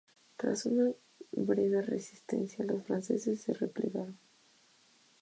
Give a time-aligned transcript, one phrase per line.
[0.35, 0.89] Tras una
[1.31, 4.17] breve resistencia, los franceses se replegaron.